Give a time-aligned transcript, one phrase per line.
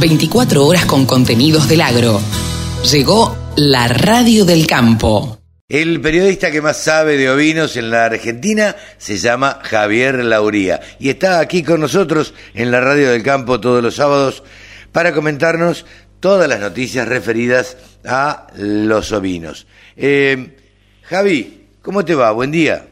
[0.00, 2.20] 24 horas con contenidos del agro.
[2.90, 5.38] Llegó la radio del campo.
[5.68, 11.10] El periodista que más sabe de ovinos en la Argentina se llama Javier Lauría y
[11.10, 14.42] está aquí con nosotros en la radio del campo todos los sábados
[14.90, 15.84] para comentarnos
[16.18, 17.76] todas las noticias referidas
[18.06, 19.66] a los ovinos.
[19.96, 20.56] Eh,
[21.02, 22.32] Javi, ¿cómo te va?
[22.32, 22.86] Buen día.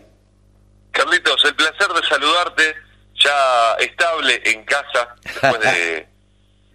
[0.91, 2.75] Carlitos, el placer de saludarte,
[3.15, 6.07] ya estable en casa, después de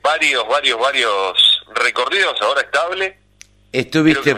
[0.03, 3.17] varios, varios, varios recorridos, ahora estable.
[3.71, 4.35] Estuviste,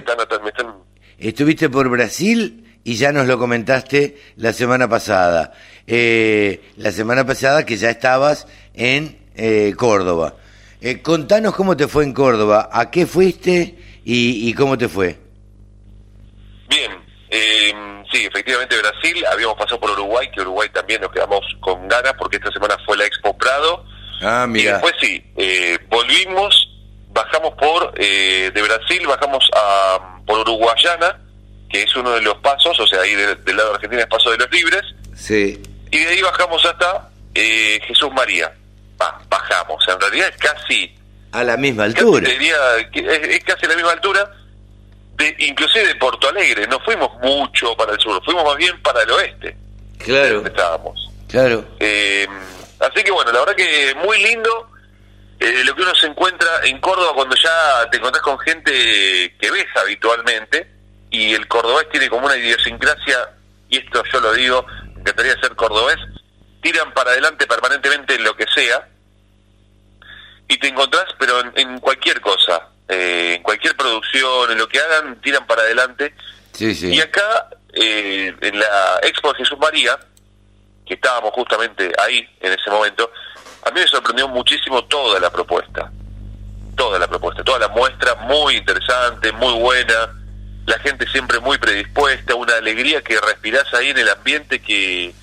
[1.18, 5.54] estuviste por Brasil y ya nos lo comentaste la semana pasada.
[5.88, 10.36] Eh, la semana pasada que ya estabas en eh, Córdoba.
[10.80, 13.76] Eh, contanos cómo te fue en Córdoba, a qué fuiste
[14.06, 15.18] y, cómo te fue.
[16.70, 16.92] Bien,
[17.30, 17.74] eh,
[18.12, 22.38] sí, efectivamente Brasil, habíamos pasado por Uruguay, que Uruguay también nos quedamos con ganas porque
[22.38, 23.84] esta semana fue la Expo Prado.
[24.26, 24.64] Ah, mira.
[24.64, 26.68] Y después sí, eh, volvimos,
[27.12, 31.20] bajamos por, eh, de Brasil, bajamos a, por Uruguayana,
[31.70, 34.32] que es uno de los pasos, o sea, ahí del lado de Argentina es Paso
[34.32, 34.82] de los Libres.
[35.16, 35.62] Sí.
[35.92, 38.52] Y de ahí bajamos hasta eh, Jesús María.
[39.30, 40.96] bajamos, en realidad es casi...
[41.32, 42.28] A la misma altura.
[42.28, 44.32] es, casi a la misma altura,
[45.18, 49.04] de, inclusive de Porto Alegre, no fuimos mucho para el sur, fuimos más bien para
[49.04, 49.56] el oeste.
[50.00, 50.46] Claro.
[50.46, 51.12] Estábamos.
[51.28, 51.66] Claro.
[51.80, 52.28] Eh,
[52.86, 54.70] así que bueno, la verdad que muy lindo
[55.40, 58.72] eh, lo que uno se encuentra en Córdoba cuando ya te encontrás con gente
[59.40, 60.72] que ves habitualmente
[61.10, 63.30] y el cordobés tiene como una idiosincrasia,
[63.70, 65.98] y esto yo lo digo, me encantaría ser cordobés,
[66.62, 68.88] tiran para adelante permanentemente en lo que sea
[70.48, 75.20] y te encontrás, pero en, cualquier cosa, eh, en cualquier producción, en lo que hagan,
[75.22, 76.14] tiran para adelante.
[76.60, 79.98] Y acá, eh, en la Expo de Jesús María,
[80.86, 83.12] que estábamos justamente ahí en ese momento,
[83.64, 85.92] a mí me sorprendió muchísimo toda la propuesta,
[86.76, 90.14] toda la propuesta, toda la muestra muy interesante, muy buena,
[90.66, 95.14] la gente siempre muy predispuesta, una alegría que respirás ahí en el ambiente que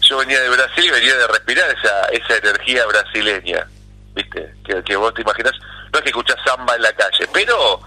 [0.00, 3.66] yo venía de Brasil y venía de respirar esa, esa energía brasileña,
[4.14, 4.54] ¿viste?
[4.84, 5.52] Que, vos te imaginas,
[5.92, 7.80] no es que escuchás samba en la calle, pero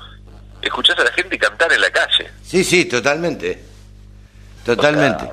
[0.61, 2.31] escuchás a la gente cantar en la calle.
[2.41, 3.63] Sí, sí, totalmente.
[4.65, 5.29] Totalmente.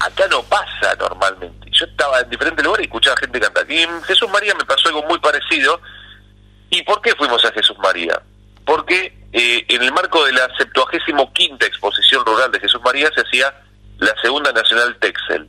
[0.00, 3.70] Acá no pasa normalmente yo estaba en diferentes lugares y escuchaba gente cantar.
[3.70, 5.80] Y en Jesús María me pasó algo muy parecido.
[6.70, 8.20] ¿Y por qué fuimos a Jesús María?
[8.64, 13.22] Porque eh, en el marco de la 75 quinta exposición rural de Jesús María se
[13.22, 13.54] hacía
[13.98, 15.48] la segunda nacional Texel.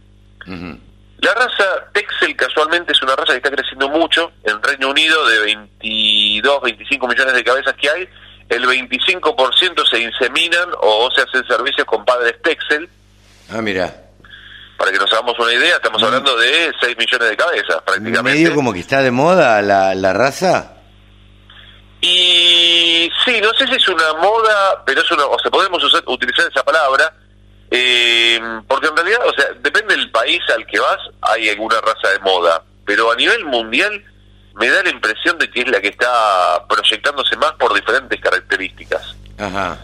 [1.19, 5.39] La raza Texel casualmente es una raza que está creciendo mucho en Reino Unido de
[5.39, 8.09] 22, 25 millones de cabezas que hay.
[8.47, 12.89] El 25% se inseminan o se hacen servicios con padres Texel.
[13.51, 14.08] Ah, mira
[14.79, 16.05] para que nos hagamos una idea, estamos mm.
[16.05, 18.39] hablando de 6 millones de cabezas prácticamente.
[18.39, 20.77] ¿Medio como que está de moda la, la raza?
[22.01, 26.47] Y sí, no sé si es una moda, pero es una, o sea, podemos utilizar
[26.49, 27.13] esa palabra,
[27.69, 32.09] eh, porque en realidad, o sea, depende del país al que vas, hay alguna raza
[32.13, 34.01] de moda, pero a nivel mundial
[34.55, 39.15] me da la impresión de que es la que está proyectándose más por diferentes características.
[39.37, 39.77] Ajá.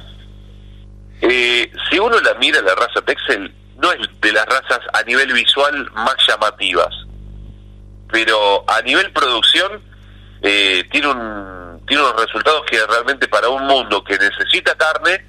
[1.22, 5.34] Eh, si uno la mira, la raza Texel, no es de las razas a nivel
[5.34, 6.94] visual más llamativas,
[8.12, 9.82] pero a nivel producción
[10.42, 15.26] eh, tiene, un, tiene unos resultados que realmente para un mundo que necesita carne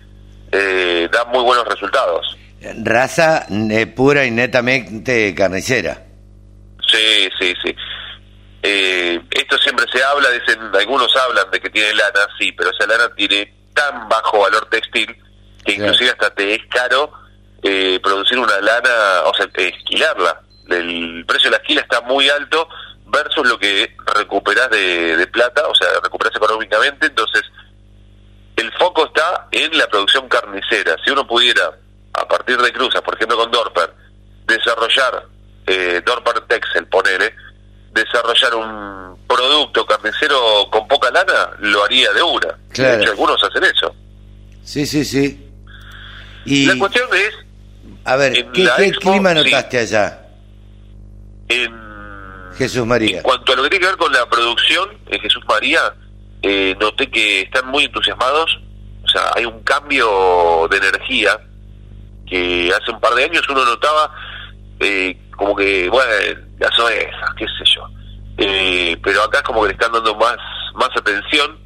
[0.53, 2.37] eh, da muy buenos resultados.
[2.83, 6.03] Raza eh, pura y netamente carnicera.
[6.91, 7.75] Sí, sí, sí.
[8.63, 12.87] Eh, esto siempre se habla, dicen, algunos hablan de que tiene lana, sí, pero esa
[12.87, 15.07] lana tiene tan bajo valor textil
[15.65, 17.13] que inclusive hasta te es caro
[17.63, 20.41] eh, producir una lana, o sea, esquilarla.
[20.69, 22.69] El precio de la esquila está muy alto
[23.07, 27.07] versus lo que recuperas de, plata, o sea, recuperas económicamente.
[27.07, 27.43] Entonces,
[28.57, 30.97] el foco está en la producción carnicera.
[31.05, 31.71] Si uno pudiera,
[32.13, 33.93] a partir de cruzas, por ejemplo con Dorper,
[34.47, 35.27] desarrollar,
[35.67, 37.35] eh, Dorper Texel, ponele,
[37.93, 42.57] desarrollar un producto carnicero con poca lana, lo haría de una.
[42.75, 43.95] De hecho, algunos hacen eso.
[44.63, 45.43] Sí, sí, sí.
[46.45, 46.67] Y...
[46.67, 47.46] La cuestión es
[48.07, 50.23] a ver, ¿qué, clima notaste allá?
[51.49, 51.73] En
[52.57, 53.19] Jesús María.
[53.19, 55.93] En cuanto a lo que tiene que ver con la producción en Jesús María,
[56.41, 58.61] eh, noté que están muy entusiasmados.
[59.05, 61.37] O sea, hay un cambio de energía
[62.29, 64.13] que hace un par de años uno notaba
[64.79, 66.11] eh, como que, bueno,
[66.59, 67.89] las ovejas, qué sé yo.
[68.39, 70.37] Eh, pero acá es como que le están dando más,
[70.75, 71.59] más atención.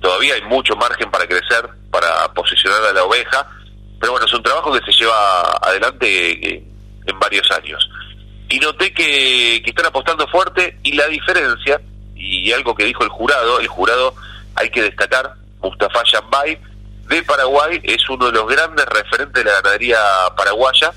[0.00, 3.46] Todavía hay mucho margen para crecer, para posicionar a la oveja
[4.04, 6.62] pero bueno, es un trabajo que se lleva adelante
[7.06, 7.88] en varios años.
[8.50, 11.80] Y noté que, están apostando fuerte y la diferencia
[12.14, 14.14] y algo que dijo el jurado, el jurado
[14.56, 16.58] hay que destacar, Mustafa Yambay
[17.08, 19.98] de Paraguay es uno de los grandes referentes de la ganadería
[20.36, 20.92] paraguaya,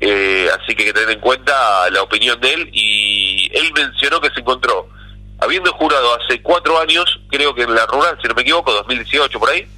[0.00, 4.18] eh, así que hay que tener en cuenta la opinión de él y él mencionó
[4.18, 4.88] que se encontró,
[5.38, 9.38] habiendo jurado hace cuatro años, creo que en la rural, si no me equivoco, 2018
[9.38, 9.68] por ahí,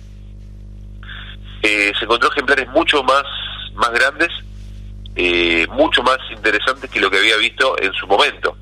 [1.63, 3.25] eh, se encontró ejemplares mucho más,
[3.75, 4.29] más grandes,
[5.15, 8.57] eh, mucho más interesantes que lo que había visto en su momento.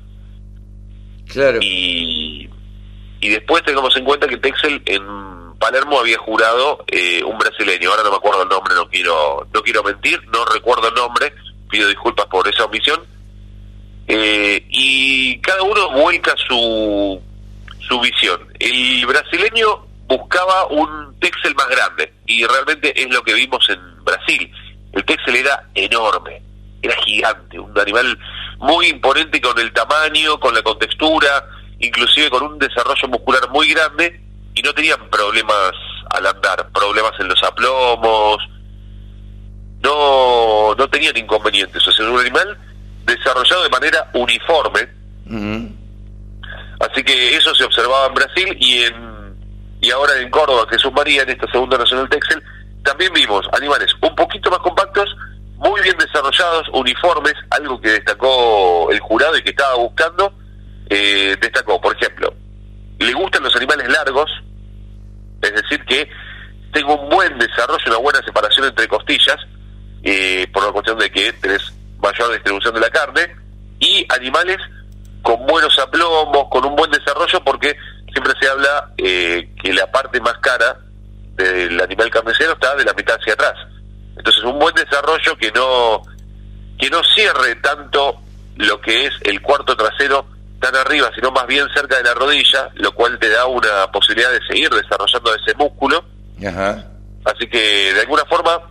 [1.27, 1.59] Claro.
[1.61, 2.49] Y,
[3.21, 5.31] y después tengamos en cuenta que Texel en
[5.61, 9.61] Palermo había jurado eh, un brasileño, ahora no me acuerdo el nombre, no quiero, no
[9.61, 11.33] quiero mentir, no recuerdo el nombre,
[11.69, 12.99] pido disculpas por esa omisión.
[14.07, 17.21] Eh, y cada uno vuelca su,
[17.87, 18.41] su visión.
[18.59, 19.85] El brasileño
[20.17, 24.51] buscaba un Texel más grande y realmente es lo que vimos en Brasil.
[24.91, 26.41] El Texel era enorme,
[26.81, 28.19] era gigante, un animal
[28.57, 31.45] muy imponente con el tamaño, con la contextura,
[31.79, 34.21] inclusive con un desarrollo muscular muy grande
[34.53, 35.71] y no tenían problemas
[36.09, 38.37] al andar, problemas en los aplomos,
[39.81, 41.87] no, no tenían inconvenientes.
[41.87, 42.57] O sea, era un animal
[43.05, 44.89] desarrollado de manera uniforme.
[46.81, 49.10] Así que eso se observaba en Brasil y en
[49.81, 52.41] y ahora en Córdoba, Jesús María, en esta segunda Nacional Texel,
[52.83, 55.09] también vimos animales un poquito más compactos,
[55.57, 60.33] muy bien desarrollados, uniformes, algo que destacó el jurado y que estaba buscando,
[60.89, 62.33] eh, destacó, por ejemplo,
[62.99, 64.29] le gustan los animales largos,
[65.41, 66.07] es decir, que
[66.71, 69.37] tengo un buen desarrollo, una buena separación entre costillas,
[70.03, 73.35] eh, por la cuestión de que tenés mayor distribución de la carne,
[73.79, 74.57] y animales
[75.23, 77.75] con buenos aplomos, con un buen desarrollo, porque
[78.11, 80.77] siempre se habla eh, que la parte más cara
[81.35, 83.55] del animal carnicero está de la mitad hacia atrás.
[84.17, 86.01] Entonces, un buen desarrollo que no
[86.77, 88.19] que no cierre tanto
[88.55, 90.25] lo que es el cuarto trasero
[90.59, 94.31] tan arriba, sino más bien cerca de la rodilla, lo cual te da una posibilidad
[94.31, 96.03] de seguir desarrollando ese músculo.
[97.25, 98.61] Así que, de alguna forma,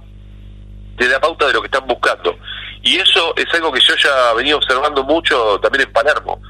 [0.96, 2.36] te da pauta de lo que están buscando.
[2.82, 6.40] Y eso es algo que yo ya venía observando mucho también en Palermo.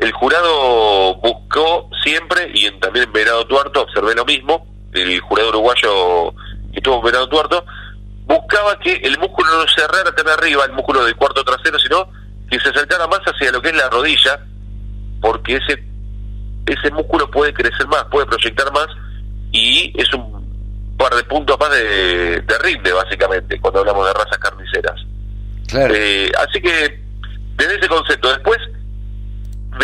[0.00, 5.50] El jurado buscó siempre, y en, también en Venado Tuerto observé lo mismo, el jurado
[5.50, 6.34] uruguayo
[6.72, 7.64] que estuvo en Venado Tuerto,
[8.24, 12.08] buscaba que el músculo no cerrara tan arriba, el músculo del cuarto trasero, sino
[12.50, 14.40] que se acercara más hacia lo que es la rodilla,
[15.20, 15.84] porque ese
[16.66, 18.86] ese músculo puede crecer más, puede proyectar más,
[19.52, 24.38] y es un par de puntos más de, de rinde, básicamente, cuando hablamos de razas
[24.38, 25.00] carniceras.
[25.72, 27.02] Eh, así que,
[27.56, 28.58] desde ese concepto, después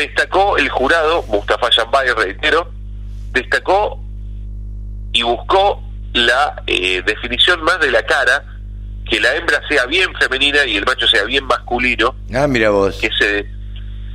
[0.03, 2.71] destacó el jurado, Mustafa Yambay, reitero,
[3.33, 4.01] destacó
[5.13, 5.83] y buscó
[6.13, 8.45] la eh, definición más de la cara,
[9.09, 12.15] que la hembra sea bien femenina y el macho sea bien masculino.
[12.35, 12.97] Ah, mira vos.
[12.97, 13.47] Que se,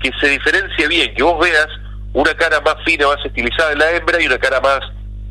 [0.01, 1.67] que se diferencie bien, que vos veas
[2.13, 4.79] una cara más fina, más estilizada en la hembra y una cara más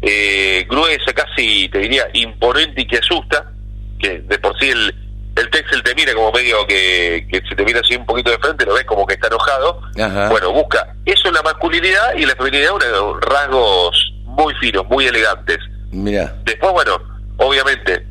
[0.03, 3.53] eh, gruesa, casi te diría imponente y que asusta,
[3.99, 4.95] que de por sí el,
[5.41, 8.39] el Texel te mira como medio que, que se te mira así un poquito de
[8.39, 9.81] frente, lo ves como que está enojado.
[10.29, 15.59] Bueno, busca eso en la masculinidad y la feminidad, unos rasgos muy finos, muy elegantes.
[15.91, 16.37] Mira.
[16.45, 17.01] Después, bueno,
[17.39, 18.07] obviamente,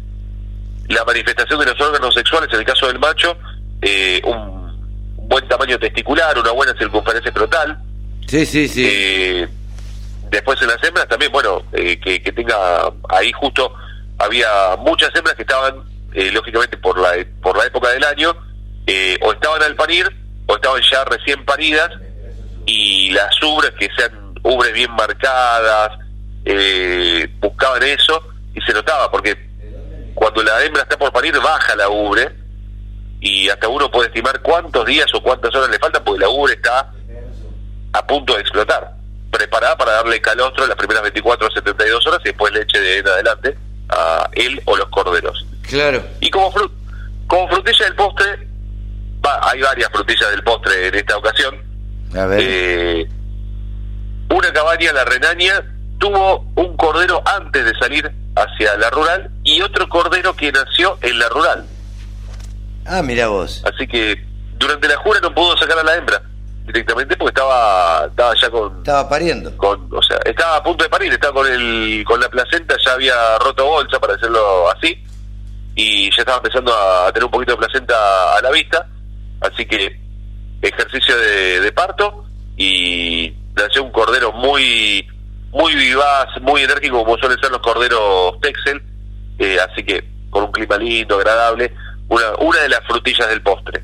[0.88, 3.38] la manifestación de los órganos sexuales, en el caso del macho,
[3.82, 7.80] eh, un buen tamaño testicular, una buena circunferencia escrotal.
[8.28, 8.88] Sí, sí, sí.
[8.88, 9.48] Eh,
[10.32, 13.74] después en las hembras también, bueno, eh, que, que tenga ahí justo,
[14.18, 18.36] había muchas hembras que estaban eh, lógicamente por la, por la época del año,
[18.88, 20.10] eh, o estaban al parir
[20.48, 21.92] o estaban ya recién paridas
[22.66, 26.00] y las ubres que sean ubres bien marcadas,
[26.46, 28.24] eh, buscaban eso
[28.56, 29.38] y se notaba porque
[30.16, 32.32] cuando la hembra está por parir baja la ubre
[33.22, 36.54] y hasta uno puede estimar cuántos días o cuántas horas le faltan porque la ubre
[36.54, 36.92] está
[37.94, 38.94] a punto de explotar,
[39.32, 43.08] preparada para darle calostro las primeras 24 o 72 horas y después leche de en
[43.08, 43.58] adelante
[43.90, 45.46] a él o los corderos.
[45.70, 46.04] Claro.
[46.20, 46.52] Y como,
[47.28, 48.48] como frutilla del postre,
[49.44, 51.56] hay varias frutillas del postre en esta ocasión.
[52.16, 52.40] A ver.
[52.42, 53.10] Eh,
[54.30, 55.64] una cabaña, la Renania,
[56.00, 61.20] tuvo un cordero antes de salir hacia la rural y otro cordero que nació en
[61.20, 61.66] la rural.
[62.86, 63.64] Ah, mira vos.
[63.66, 64.24] Así que
[64.58, 66.22] durante la jura no pudo sacar a la hembra
[66.66, 70.90] directamente porque estaba estaba ya con estaba pariendo con o sea estaba a punto de
[70.90, 75.04] parir estaba con el con la placenta ya había roto bolsa para decirlo así
[75.80, 77.96] y ya estaba empezando a tener un poquito de placenta
[78.38, 78.86] a la vista,
[79.40, 79.98] así que
[80.62, 82.26] ejercicio de, parto
[82.58, 85.08] y nació un cordero muy
[85.52, 88.82] muy vivaz, muy enérgico como suelen ser los corderos Texel,
[89.40, 91.74] eh, así que con un clima lindo, agradable,
[92.10, 93.82] una, una de las frutillas del postre.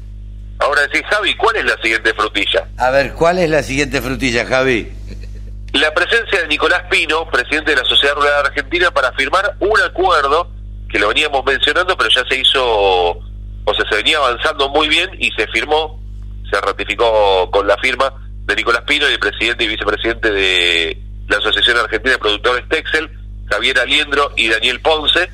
[0.59, 2.67] Ahora decís, Javi, ¿cuál es la siguiente frutilla?
[2.77, 4.91] A ver, ¿cuál es la siguiente frutilla, Javi?
[5.71, 10.54] La presencia de Nicolás Pino, presidente de la Sociedad Rural Argentina, para firmar un acuerdo
[10.95, 15.09] que lo veníamos mencionando, pero ya se hizo, o sea, se venía avanzando muy bien
[15.19, 16.01] y se firmó,
[16.49, 18.13] se ratificó con la firma
[18.45, 20.97] de Nicolás Pino y el presidente y vicepresidente de
[21.27, 23.11] la Asociación Argentina de Productores Texel,
[23.47, 25.29] Javier Aliendro y Daniel Ponce,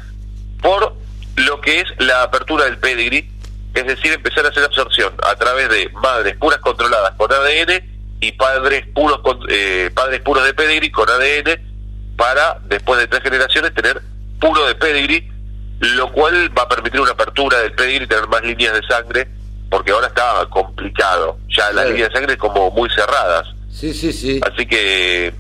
[0.64, 0.96] por
[1.36, 3.30] lo que es la apertura del pedigree,
[3.76, 7.84] es decir, empezar a hacer absorción a través de madres puras controladas con ADN
[8.20, 13.76] y padres puros eh, padres puros de pedigree con ADN para después de tres generaciones
[13.76, 14.02] tener
[14.40, 15.32] puro de pedigree,
[15.82, 19.28] lo cual va a permitir una apertura del pedigree y tener más líneas de sangre,
[19.70, 23.48] porque ahora está complicado, ya las líneas de sangre como muy cerradas.
[23.70, 24.40] Sí, sí, sí.
[24.44, 25.34] Así que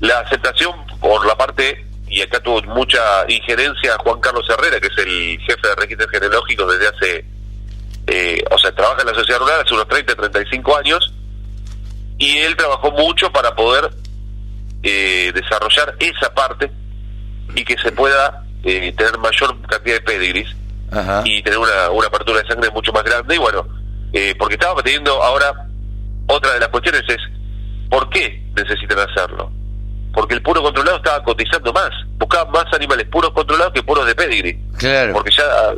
[0.00, 4.98] la aceptación por la parte y acá tuvo mucha injerencia Juan Carlos Herrera, que es
[4.98, 7.24] el jefe de registros genealógicos desde hace,
[8.08, 11.14] eh, o sea, trabaja en la sociedad rural hace unos 30, 35 años,
[12.18, 13.90] y él trabajó mucho para poder
[14.82, 16.70] eh, desarrollar esa parte
[17.54, 20.56] y que se pueda eh, tener mayor cantidad de pedigris
[21.24, 23.34] y tener una, una apertura de sangre mucho más grande.
[23.34, 23.66] Y bueno,
[24.38, 25.52] porque estaba teniendo ahora,
[26.26, 27.18] otra de las cuestiones es,
[27.88, 29.50] ¿por qué necesitan hacerlo?
[30.12, 34.14] porque el puro controlado estaba cotizando más, buscaban más animales puros controlados que puros de
[34.14, 34.58] pedigree.
[34.76, 35.14] Claro.
[35.14, 35.74] Porque ya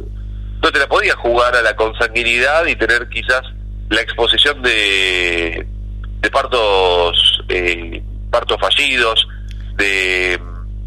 [0.63, 3.43] no te la podías jugar a la consanguinidad y tener quizás
[3.91, 5.67] la exposición de,
[6.21, 9.27] de partos eh, partos fallidos,
[9.77, 10.41] de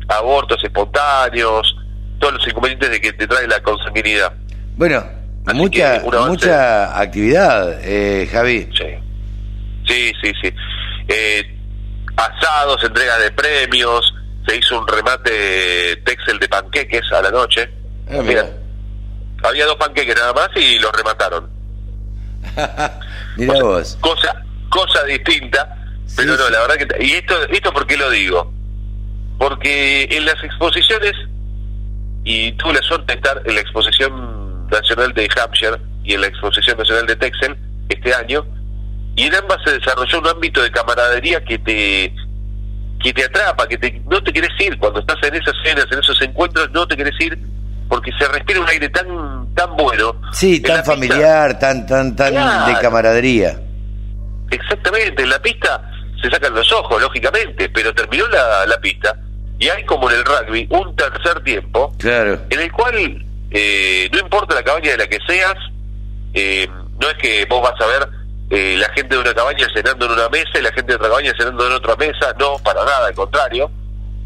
[0.10, 1.76] abortos espontáneos,
[2.20, 4.34] todos los inconvenientes de que te trae la consanguinidad.
[4.76, 5.06] Bueno,
[5.54, 8.70] mucha mucha actividad, eh, Javi.
[8.76, 8.94] Sí,
[9.88, 10.32] sí, sí.
[10.42, 10.54] sí.
[11.08, 11.58] Eh,
[12.18, 14.14] asados, entregas de premios,
[14.48, 17.70] se hizo un remate Texel de panqueques a la noche.
[18.10, 18.50] Ah, mira.
[19.44, 21.50] había dos panqueques nada más y los remataron.
[23.38, 23.98] mira vos.
[24.02, 25.78] Cosa, cosa distinta,
[26.16, 27.06] pero no, la verdad que...
[27.06, 28.52] ¿Y esto, esto por qué lo digo?
[29.38, 31.14] Porque en las exposiciones,
[32.28, 36.28] y tuve la suerte de estar en la exposición nacional de Hampshire y en la
[36.28, 37.58] exposición nacional de Texel
[37.88, 38.46] este año,
[39.16, 42.14] y en ambas se desarrolló un ámbito de camaradería que te
[43.02, 46.00] que te atrapa, que te, no te quieres ir cuando estás en esas cenas, en
[46.00, 47.40] esos encuentros, no te quieres ir
[47.88, 50.20] porque se respira un aire tan tan bueno.
[50.34, 53.58] Sí, tan familiar, tan tan tan de camaradería.
[54.52, 55.82] Exactamente, en la pista
[56.22, 59.18] se sacan los ojos, lógicamente, pero terminó la, la pista
[59.60, 62.40] y hay como en el rugby un tercer tiempo claro.
[62.50, 65.56] en el cual eh, no importa la cabaña de la que seas,
[66.34, 66.68] eh,
[67.00, 68.10] no es que vos vas a ver
[68.50, 71.10] eh, la gente de una cabaña cenando en una mesa y la gente de otra
[71.10, 73.72] cabaña cenando en otra mesa, no, para nada, al contrario,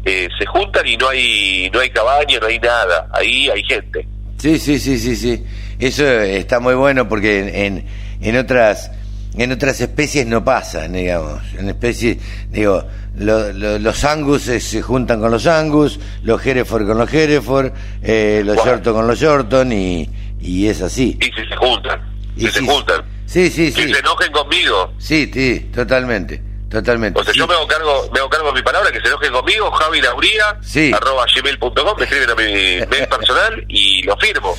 [0.04, 4.06] eh, se juntan y no hay no hay cabaña, no hay nada, ahí hay gente.
[4.38, 5.44] Sí, sí, sí, sí, sí,
[5.78, 7.86] eso está muy bueno porque en,
[8.20, 8.90] en otras
[9.36, 12.18] en otras especies no pasa, digamos, en especies,
[12.50, 12.84] digo,
[13.14, 17.72] los angus se juntan con los angus, los hereford con los hereford,
[18.02, 20.08] eh, los shorton con los shorton y,
[20.40, 21.18] y es así.
[21.20, 22.00] Y si se juntan,
[22.36, 23.02] y si se juntan.
[23.26, 23.86] Sí, sí, sí.
[23.86, 24.92] Que se enojen conmigo.
[24.98, 26.42] Sí, sí, totalmente.
[26.68, 27.20] Totalmente.
[27.20, 29.30] O sea, yo me hago cargo, me hago cargo de mi palabra, que se enojen
[29.30, 30.90] conmigo, Javi Lauría, sí.
[30.94, 32.44] arroba gmail.com, me escriben a mi
[32.86, 34.56] mail personal y lo firmo.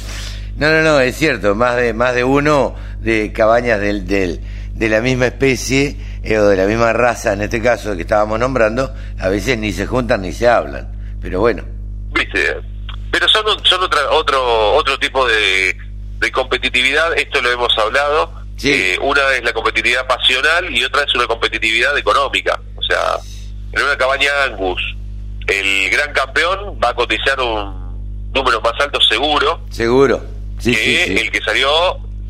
[0.55, 4.41] No, no, no, es cierto, más de más de uno de cabañas del, del,
[4.73, 8.39] de la misma especie eh, o de la misma raza, en este caso que estábamos
[8.39, 11.63] nombrando, a veces ni se juntan ni se hablan, pero bueno.
[12.13, 12.55] Viste,
[13.11, 15.75] pero son, son otra, otro, otro tipo de,
[16.19, 21.13] de competitividad, esto lo hemos hablado, eh, una es la competitividad pasional y otra es
[21.15, 22.59] una competitividad económica.
[22.75, 23.17] O sea,
[23.71, 24.81] en una cabaña Angus,
[25.47, 29.61] el gran campeón va a cotizar un número más alto seguro.
[29.69, 30.23] Seguro.
[30.59, 31.69] Sí, que el que salió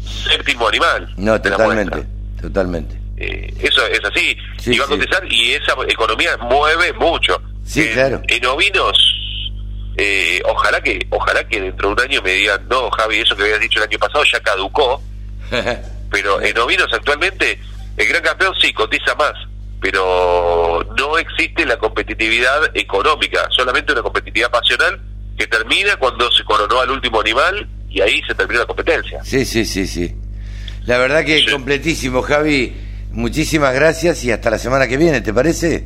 [0.03, 1.13] séptimo animal.
[1.17, 2.05] No, totalmente.
[2.43, 2.99] Totalmente.
[3.15, 4.35] Eh, eso es así.
[4.65, 7.41] y va a cotizar y esa economía mueve mucho.
[7.63, 8.21] Sí, claro.
[8.27, 8.97] En ovinos,
[9.95, 13.43] eh, ojalá que ojalá que dentro de un año me digan, no, Javi, eso que
[13.43, 15.01] habías dicho el año pasado ya caducó.
[16.11, 17.57] pero en ovinos actualmente
[17.95, 19.35] el gran campeón sí cotiza más,
[19.79, 24.99] pero no existe la competitividad económica, solamente una competitividad pasional
[25.37, 29.23] que termina cuando se coronó al último animal y ahí se termina la competencia.
[29.23, 30.13] Sí, sí, sí, sí.
[30.85, 32.73] La verdad que completísimo, Javi.
[33.11, 35.85] Muchísimas gracias y hasta la semana que viene, ¿te parece?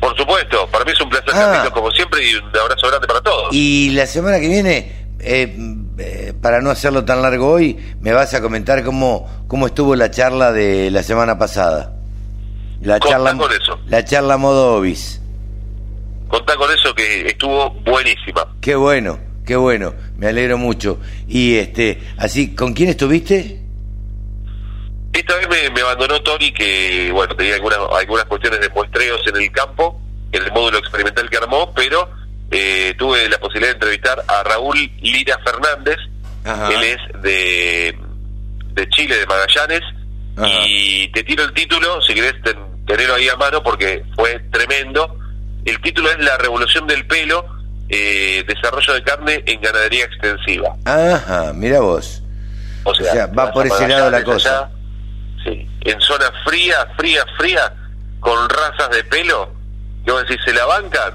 [0.00, 1.70] Por supuesto, para mí es un placer, ah.
[1.72, 3.48] como siempre, y un abrazo grande para todos.
[3.52, 5.56] Y la semana que viene, eh,
[5.98, 10.10] eh, para no hacerlo tan largo hoy, me vas a comentar cómo, cómo estuvo la
[10.10, 11.94] charla de la semana pasada.
[12.80, 13.78] La charla, con eso.
[13.86, 15.20] La charla modo Obis.
[16.28, 18.46] Contá con eso que estuvo buenísima.
[18.60, 20.98] Qué bueno, qué bueno, me alegro mucho.
[21.28, 23.63] Y este, así, ¿con quién estuviste?
[25.14, 29.36] Esta vez me, me abandonó Tony, que bueno, tenía algunas, algunas cuestiones de muestreos en
[29.36, 30.00] el campo,
[30.32, 32.10] en el módulo experimental que armó, pero
[32.50, 35.96] eh, tuve la posibilidad de entrevistar a Raúl Lira Fernández,
[36.44, 36.68] Ajá.
[36.74, 37.96] él es de,
[38.74, 39.80] de Chile, de Magallanes,
[40.36, 40.48] Ajá.
[40.66, 45.16] y te tiro el título, si querés ten- tenerlo ahí a mano, porque fue tremendo.
[45.64, 47.46] El título es La revolución del pelo,
[47.88, 50.74] eh, desarrollo de carne en ganadería extensiva.
[50.84, 52.20] Ajá, mira vos.
[52.82, 54.58] O sea, O sea, va por ese lado la cosa.
[54.64, 54.70] allá,
[55.84, 57.72] en zona fría, fría, fría,
[58.20, 59.52] con razas de pelo,
[60.04, 61.12] que vos decís, se la bancan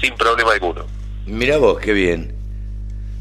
[0.00, 0.84] sin problema alguno.
[1.26, 2.34] Mira vos, qué bien.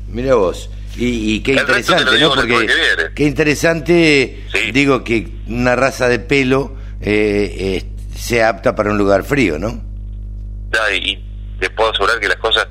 [0.07, 0.69] Mira vos.
[0.97, 2.33] Y, y qué El interesante, ¿no?
[2.33, 2.67] Porque
[3.15, 4.71] qué interesante, Sí.
[4.71, 9.81] digo que una raza de pelo eh, eh, sea apta para un lugar frío, ¿no?
[10.93, 11.17] Y
[11.59, 12.67] te puedo asegurar que las cosas,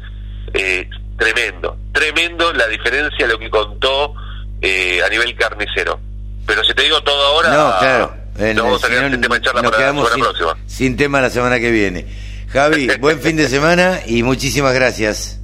[0.53, 4.15] eh, tremendo, tremendo la diferencia de lo que contó
[4.61, 5.99] eh, a nivel carnicero.
[6.51, 8.15] Pero si te digo todo ahora, no, claro.
[8.37, 10.67] Nos vamos a quedar sin tema de charla nos para la quedamos semana sin, próxima.
[10.67, 12.07] sin tema la semana que viene.
[12.49, 15.39] Javi, buen fin de semana y muchísimas gracias.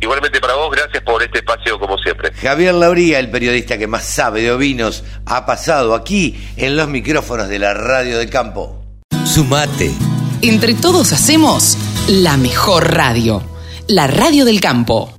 [0.00, 2.32] Igualmente para vos, gracias por este espacio como siempre.
[2.34, 7.48] Javier Lauría, el periodista que más sabe de ovinos, ha pasado aquí en los micrófonos
[7.48, 8.80] de la radio del campo.
[9.24, 9.90] Sumate.
[10.42, 11.76] Entre todos hacemos
[12.06, 13.42] la mejor radio,
[13.88, 15.17] la radio del campo.